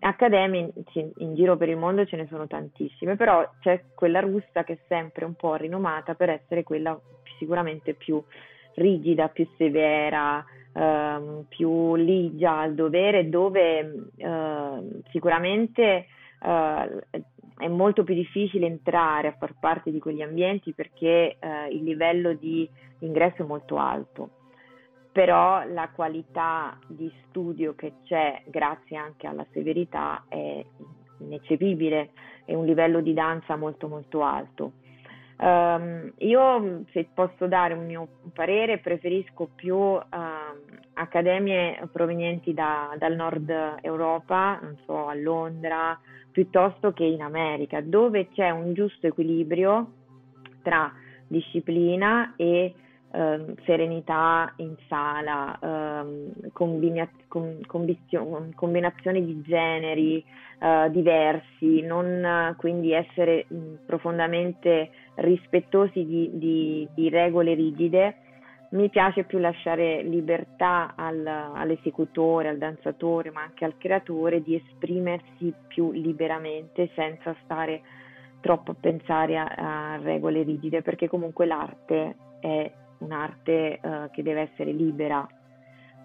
[0.00, 4.64] Accademie in, in giro per il mondo ce ne sono tantissime, però c'è quella russa
[4.64, 6.98] che è sempre un po' rinomata per essere quella
[7.38, 8.20] sicuramente più
[8.74, 16.06] rigida, più severa, ehm, più ligia al dovere, dove eh, sicuramente
[16.42, 17.04] eh,
[17.56, 22.34] è molto più difficile entrare a far parte di quegli ambienti perché eh, il livello
[22.34, 22.68] di
[23.00, 24.30] ingresso è molto alto.
[25.12, 30.64] Però la qualità di studio che c'è, grazie anche alla severità, è
[31.18, 32.10] ineccepibile,
[32.44, 34.72] è un livello di danza molto molto alto.
[35.36, 40.02] Um, io, se posso dare un mio parere, preferisco più uh,
[40.94, 45.98] accademie provenienti da, dal nord Europa, non so, a Londra,
[46.30, 49.92] piuttosto che in America, dove c'è un giusto equilibrio
[50.62, 50.92] tra
[51.26, 52.74] disciplina e
[53.10, 60.24] uh, serenità in sala, uh, combina- com- combinazioni di generi
[60.60, 68.16] uh, diversi, non quindi essere mh, profondamente rispettosi di, di, di, regole rigide.
[68.70, 75.54] Mi piace più lasciare libertà al, all'esecutore, al danzatore, ma anche al creatore di esprimersi
[75.68, 77.82] più liberamente senza stare
[78.40, 84.50] troppo a pensare a, a regole rigide, perché comunque l'arte è un'arte uh, che deve
[84.52, 85.26] essere libera,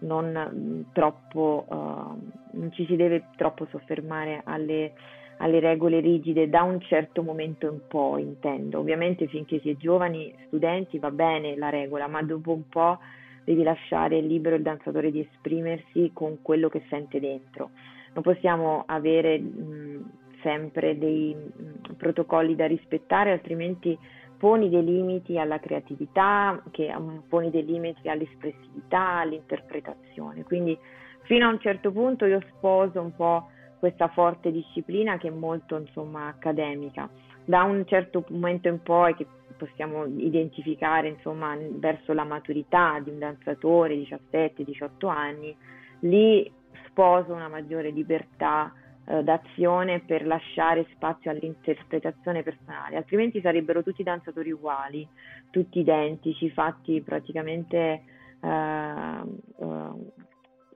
[0.02, 4.94] non mm, troppo, uh, non ci si deve troppo soffermare alle,
[5.40, 8.80] alle, regole rigide da un certo momento in poi, intendo.
[8.80, 13.00] Ovviamente finché si è giovani, studenti, va bene la regola, ma dopo un po'
[13.44, 17.72] devi lasciare libero il danzatore di esprimersi con quello che sente dentro.
[18.14, 23.98] Non possiamo avere mh, sempre dei mh, protocolli da rispettare, altrimenti
[24.38, 26.94] poni dei limiti alla creatività, che
[27.28, 30.44] poni dei limiti all'espressività, all'interpretazione.
[30.44, 30.78] Quindi
[31.24, 35.78] fino a un certo punto io sposo un po' questa forte disciplina che è molto
[35.78, 37.10] insomma accademica.
[37.46, 39.26] Da un certo momento in poi che
[39.58, 45.56] possiamo identificare insomma verso la maturità di un danzatore 17-18 anni,
[46.02, 46.52] lì
[46.86, 48.72] sposo una maggiore libertà
[49.06, 55.08] eh, d'azione per lasciare spazio all'interpretazione personale, altrimenti sarebbero tutti danzatori uguali,
[55.50, 58.04] tutti identici, fatti praticamente
[58.42, 59.22] eh,
[59.60, 60.28] eh,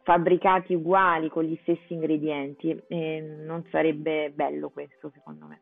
[0.04, 5.62] fabbricati uguali con gli stessi ingredienti e non sarebbe bello questo secondo me.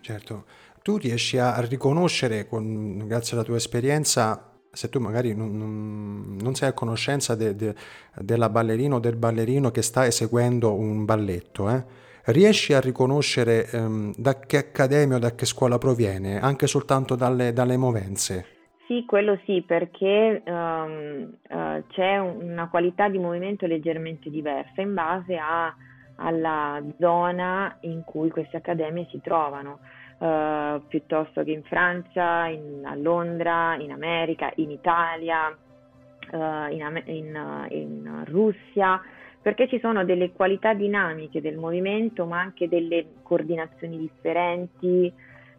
[0.00, 0.44] Certo,
[0.82, 6.54] tu riesci a riconoscere, con, grazie alla tua esperienza, se tu magari non, non, non
[6.54, 7.74] sei a conoscenza de, de,
[8.16, 11.84] della ballerina o del ballerino che sta eseguendo un balletto, eh,
[12.24, 17.52] riesci a riconoscere ehm, da che accademia o da che scuola proviene, anche soltanto dalle,
[17.52, 18.53] dalle movenze?
[18.86, 25.36] Sì, quello sì, perché um, uh, c'è una qualità di movimento leggermente diversa in base
[25.36, 25.74] a,
[26.16, 29.78] alla zona in cui queste accademie si trovano,
[30.18, 36.36] uh, piuttosto che in Francia, in, a Londra, in America, in Italia, uh,
[36.70, 39.00] in, in, in Russia,
[39.40, 45.10] perché ci sono delle qualità dinamiche del movimento, ma anche delle coordinazioni differenti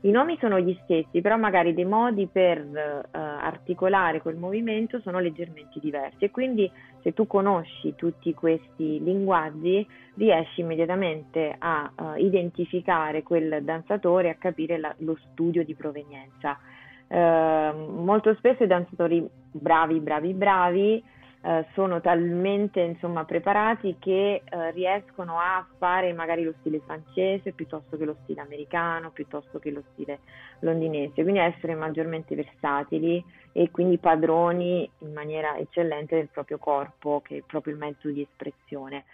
[0.01, 5.19] i nomi sono gli stessi, però magari dei modi per uh, articolare quel movimento sono
[5.19, 6.69] leggermente diversi e quindi
[7.01, 14.36] se tu conosci tutti questi linguaggi riesci immediatamente a uh, identificare quel danzatore e a
[14.36, 16.60] capire la, lo studio di provenienza.
[17.08, 21.03] Uh, molto spesso i danzatori bravi, bravi, bravi
[21.45, 27.97] eh, sono talmente insomma, preparati che eh, riescono a fare magari lo stile francese piuttosto
[27.97, 30.21] che lo stile americano, piuttosto che lo stile
[30.62, 37.38] londinese, quindi essere maggiormente versatili e quindi padroni in maniera eccellente del proprio corpo, che
[37.38, 39.05] è proprio il mezzo di espressione.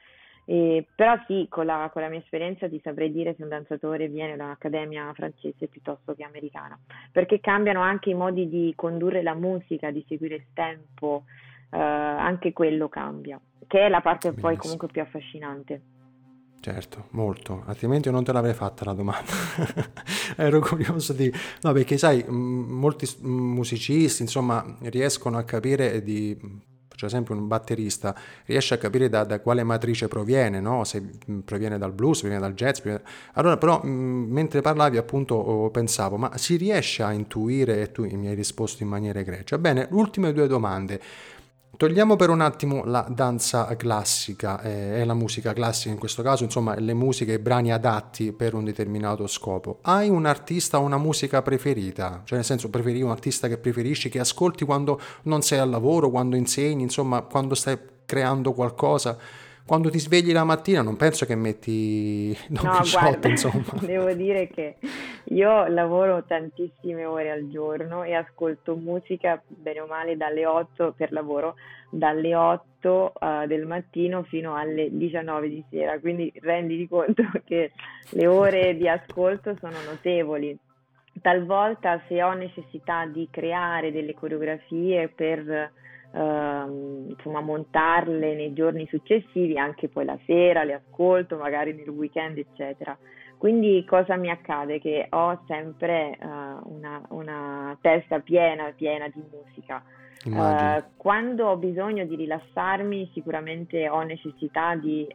[0.46, 4.08] Eh, però sì, con la, con la, mia esperienza ti saprei dire se un danzatore
[4.08, 6.80] viene da un'accademia francese piuttosto che americana,
[7.12, 11.26] perché cambiano anche i modi di condurre la musica, di seguire il tempo,
[11.72, 14.50] eh, anche quello cambia, che è la parte Benissimo.
[14.50, 15.82] poi comunque più affascinante.
[16.62, 19.32] Certo, molto, altrimenti non te l'avrei fatta la domanda.
[20.38, 21.34] Ero curioso di...
[21.62, 26.38] No, perché sai, molti musicisti, insomma, riescono a capire di...
[26.88, 30.84] Per esempio un batterista riesce a capire da, da quale matrice proviene, no?
[30.84, 31.02] se
[31.44, 32.80] proviene dal blues, proviene dal jazz.
[32.80, 33.04] Proviene...
[33.34, 38.36] Allora però mentre parlavi appunto pensavo, ma si riesce a intuire, e tu mi hai
[38.36, 39.58] risposto in maniera egregia.
[39.58, 41.02] Bene, ultime due domande.
[41.78, 46.78] Togliamo per un attimo la danza classica eh, la musica classica in questo caso, insomma
[46.78, 49.80] le musiche e i brani adatti per un determinato scopo.
[49.82, 52.22] Hai un artista o una musica preferita?
[52.24, 56.12] Cioè nel senso preferi un artista che preferisci, che ascolti quando non sei al lavoro,
[56.12, 59.18] quando insegni, insomma quando stai creando qualcosa?
[59.66, 63.64] Quando ti svegli la mattina non penso che metti Don no, Quixote, guarda, insomma.
[63.82, 64.78] Devo dire che
[65.26, 71.12] io lavoro tantissime ore al giorno e ascolto musica bene o male dalle 8 per
[71.12, 71.56] lavoro,
[71.90, 77.72] dalle 8 uh, eh, del mattino fino alle 19 di sera, quindi renditi conto che
[78.10, 80.58] le ore di ascolto sono notevoli.
[81.22, 85.72] Talvolta se ho necessità di creare delle coreografie per
[86.12, 92.38] Uh, insomma montarle nei giorni successivi, anche poi la sera le ascolto, magari nel weekend,
[92.38, 92.98] eccetera.
[93.38, 94.80] Quindi cosa mi accade?
[94.80, 96.28] Che ho sempre uh,
[96.74, 99.82] una, una, testa piena, piena di musica.
[100.26, 105.08] Uh, quando ho bisogno di rilassarmi, sicuramente ho necessità di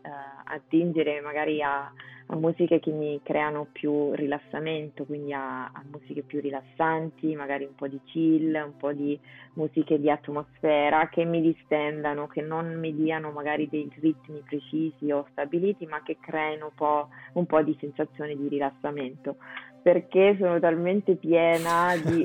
[0.45, 1.93] attingere magari a,
[2.29, 7.75] a musiche che mi creano più rilassamento, quindi a, a, musiche più rilassanti, magari un
[7.77, 9.19] po' di chill, un po' di
[9.55, 15.27] musiche di atmosfera che mi distendano, che non mi diano magari dei ritmi precisi o
[15.31, 19.37] stabiliti, ma che creino un po', un po di sensazione di rilassamento.
[19.81, 22.25] Perché sono talmente piena di,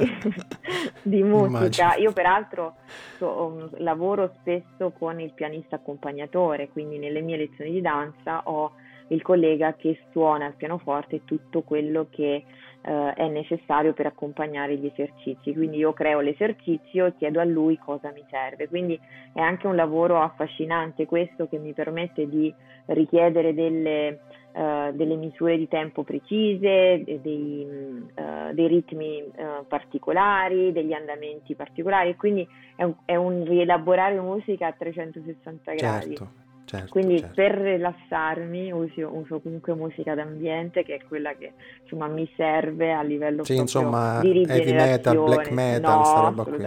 [1.04, 1.84] di musica.
[1.84, 2.04] Immagino.
[2.04, 2.76] Io, peraltro,
[3.18, 8.72] so, um, lavoro spesso con il pianista accompagnatore, quindi nelle mie lezioni di danza ho
[9.12, 12.44] il collega che suona il pianoforte tutto quello che
[12.82, 15.54] eh, è necessario per accompagnare gli esercizi.
[15.54, 18.68] Quindi io creo l'esercizio chiedo a lui cosa mi serve.
[18.68, 19.00] Quindi
[19.34, 22.54] è anche un lavoro affascinante questo che mi permette di
[22.86, 24.20] richiedere delle,
[24.54, 27.68] uh, delle misure di tempo precise, dei,
[28.16, 32.16] uh, dei ritmi uh, particolari, degli andamenti particolari.
[32.16, 36.16] Quindi è un, è un rielaborare musica a 360 gradi.
[36.16, 36.50] Certo.
[36.72, 37.34] Certo, Quindi certo.
[37.36, 41.52] per rilassarmi uso, uso, comunque musica d'ambiente che è quella che
[41.82, 46.44] insomma mi serve a livello sì, insomma, di heavy metal, black metal, no, sta roba
[46.46, 46.66] qui.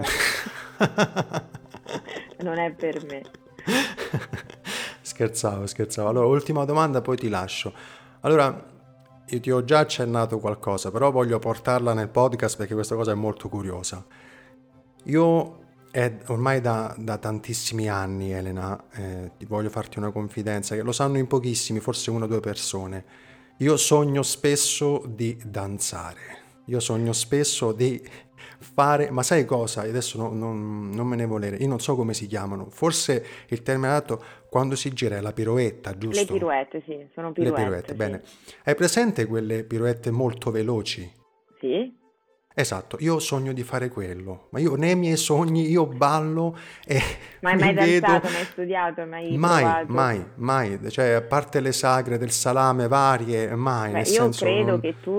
[2.44, 3.22] non è per me.
[5.00, 6.10] scherzavo, scherzavo.
[6.10, 7.72] Allora, ultima domanda, poi ti lascio.
[8.20, 8.62] Allora,
[9.24, 13.14] io ti ho già accennato qualcosa, però voglio portarla nel podcast perché questa cosa è
[13.14, 14.04] molto curiosa.
[15.04, 15.63] Io
[15.94, 21.18] è ormai da, da tantissimi anni, Elena, eh, voglio farti una confidenza, che lo sanno
[21.18, 23.04] in pochissimi, forse una o due persone.
[23.58, 26.62] Io sogno spesso di danzare.
[26.64, 28.02] Io sogno spesso di
[28.58, 29.82] fare, ma sai cosa?
[29.82, 33.62] Adesso no, non, non, me ne volere, io non so come si chiamano, forse il
[33.62, 34.20] termine adatto
[34.50, 36.18] quando si gira è la piroetta, giusto?
[36.18, 37.56] Le piroette, sì, sono piroette.
[37.56, 37.96] Le piroette, sì.
[37.96, 38.22] bene.
[38.64, 41.08] Hai presente quelle piroette molto veloci?
[41.60, 42.02] Sì.
[42.56, 47.00] Esatto, io sogno di fare quello, ma io nei miei sogni io ballo e
[47.42, 47.74] Ma hai mai vedo...
[47.74, 49.86] danzato, mai studiato, mai Mai, provato?
[49.86, 54.34] mai, mai, cioè a parte le sagre del salame varie, mai, Beh, io senso...
[54.34, 55.10] credo non- che tu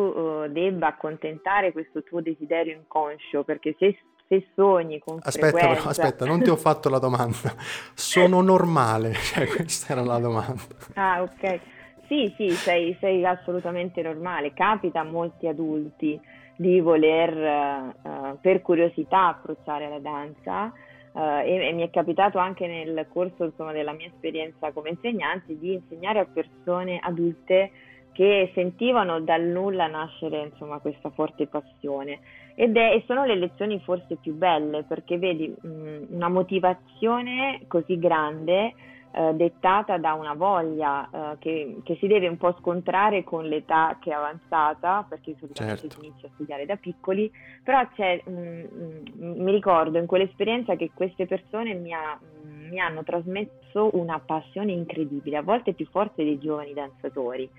[0.45, 5.89] eh, debba accontentare questo tuo desiderio inconscio, perché se, se sogni con Aspetta, però, frequenza...
[5.89, 7.55] aspetta, non ti ho fatto la domanda.
[7.95, 10.63] Sono normale, cioè questa era la domanda.
[10.93, 11.61] Ah, ok.
[12.07, 14.53] Sì, sì, sei, sei assolutamente normale.
[14.53, 16.19] Capita a molti adulti
[16.55, 20.71] di voler, eh, per curiosità, approcciare la danza.
[21.15, 25.57] eh, e, e mi è capitato anche nel corso, insomma, della mia esperienza come insegnante
[25.57, 27.71] di insegnare a persone adulte
[28.11, 32.19] che sentivano dal nulla nascere, insomma, questa forte passione.
[32.55, 37.99] Ed è, e sono le lezioni forse più belle perché vedi mh, una motivazione così
[37.99, 38.73] grande
[39.15, 43.97] eh, dettata da una voglia eh, che, che si deve un po' scontrare con l'età
[44.01, 45.99] che è avanzata, perché solitamente Certo.
[45.99, 47.31] si inizia a studiare da piccoli,
[47.63, 52.79] però c'è, mm, mm, mi ricordo in quell'esperienza che queste persone mi, ha- mm, mi
[52.79, 57.49] hanno trasmesso una passione incredibile, a volte più forte dei giovani danzatori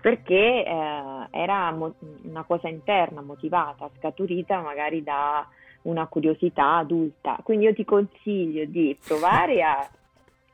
[0.00, 1.94] perché eh, era mo-
[2.24, 5.46] una cosa interna, motivata, scaturita magari da
[5.82, 7.38] una curiosità adulta.
[7.42, 9.88] Quindi io ti consiglio di provare a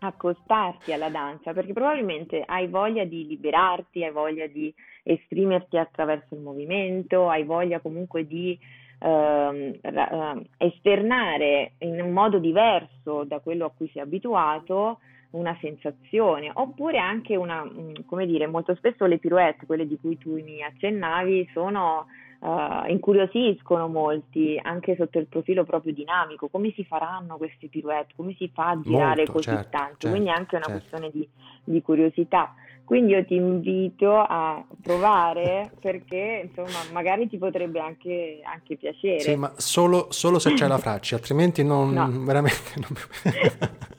[0.01, 4.72] accostarti alla danza perché probabilmente hai voglia di liberarti, hai voglia di
[5.03, 8.59] esprimerti attraverso il movimento, hai voglia comunque di
[9.01, 14.99] ehm, ra- eh, esternare in un modo diverso da quello a cui sei abituato
[15.30, 20.16] una sensazione, oppure anche una, mm, come dire, molto spesso le pirouette, quelle di cui
[20.16, 22.07] tu mi accennavi, sono,
[22.41, 28.34] eh, incuriosiscono molti, anche sotto il profilo proprio dinamico, come si faranno queste pirouette, come
[28.39, 30.80] si fa a girare Molto, così certo, tanto, quindi è certo, anche una certo.
[30.80, 31.28] questione di,
[31.64, 32.55] di curiosità.
[32.84, 39.20] Quindi io ti invito a provare perché insomma magari ti potrebbe anche, anche piacere.
[39.20, 41.91] Sì, ma solo, solo se c'è la Fracci, altrimenti non...
[41.91, 42.09] No.
[42.24, 43.76] veramente non...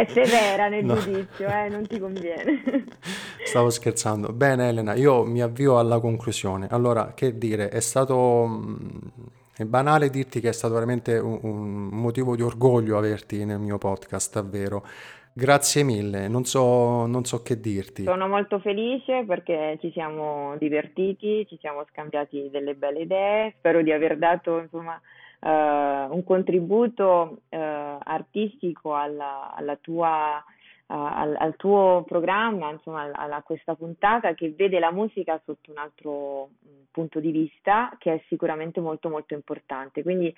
[0.00, 0.94] È severa nel No.
[0.96, 2.62] giudizio, eh, non ti conviene.
[3.44, 4.32] Stavo scherzando.
[4.32, 6.68] Bene, Elena, io mi avvio alla conclusione.
[6.70, 9.00] Allora, che dire, è stato mh,
[9.56, 13.78] è banale dirti che è stato veramente un, un motivo di orgoglio averti nel mio
[13.78, 14.84] podcast, davvero.
[15.32, 18.02] Grazie mille, non so, non so che dirti.
[18.04, 23.92] Sono molto felice perché ci siamo divertiti, ci siamo scambiati delle belle idee, spero di
[23.92, 25.00] aver dato insomma
[25.48, 30.44] un contributo eh, artistico alla, alla tua,
[30.86, 36.50] al, al tuo programma, insomma a, questa puntata che vede la musica sotto un altro
[36.60, 40.02] mh, punto di vista che è sicuramente molto molto importante.
[40.02, 40.34] Quindi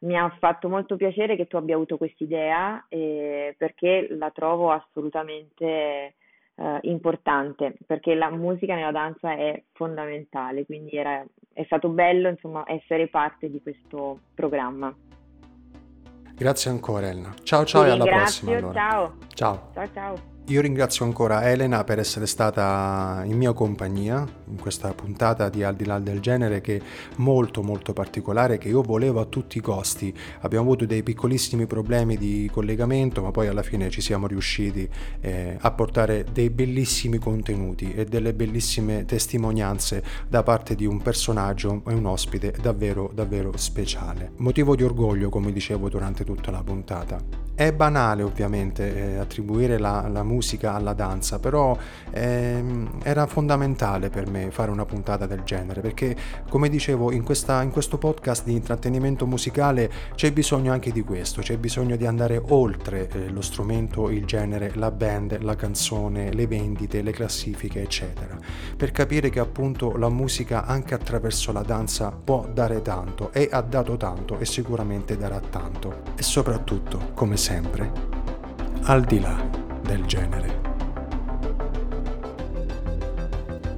[0.00, 6.14] mi ha fatto molto piacere che tu abbia avuto quest'idea eh, perché la trovo assolutamente
[6.56, 12.64] eh, importante, perché la musica nella danza è fondamentale, quindi era, è stato bello insomma
[12.66, 14.94] essere parte di questo programma.
[16.34, 17.34] Grazie ancora, Elena.
[17.42, 18.72] Ciao ciao Ti e alla prossima allora.
[18.72, 19.70] ciao, Ciao.
[19.74, 20.30] ciao ciao.
[20.46, 25.74] Io ringrazio ancora Elena per essere stata in mia compagnia in questa puntata di Al
[25.74, 26.82] di là del genere che è
[27.16, 30.14] molto molto particolare che io volevo a tutti i costi.
[30.40, 34.88] Abbiamo avuto dei piccolissimi problemi di collegamento ma poi alla fine ci siamo riusciti
[35.20, 41.82] eh, a portare dei bellissimi contenuti e delle bellissime testimonianze da parte di un personaggio
[41.86, 44.32] e un ospite davvero davvero speciale.
[44.36, 47.42] Motivo di orgoglio come dicevo durante tutta la puntata.
[47.54, 51.76] È banale ovviamente eh, attribuire la, la musica alla danza, però
[52.10, 56.16] ehm, era fondamentale per me fare una puntata del genere, perché
[56.48, 61.40] come dicevo in, questa- in questo podcast di intrattenimento musicale c'è bisogno anche di questo,
[61.40, 66.46] c'è bisogno di andare oltre eh, lo strumento, il genere, la band, la canzone, le
[66.46, 68.36] vendite, le classifiche, eccetera,
[68.76, 73.60] per capire che appunto la musica anche attraverso la danza può dare tanto e ha
[73.60, 76.02] dato tanto e sicuramente darà tanto.
[76.16, 77.90] E soprattutto, come sempre,
[78.84, 79.40] al di là
[79.82, 80.71] del genere.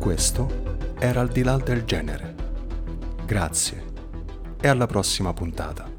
[0.05, 2.35] Questo era al di là del genere.
[3.25, 3.85] Grazie
[4.61, 5.94] e alla prossima puntata.